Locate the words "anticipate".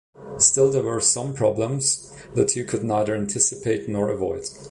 3.13-3.87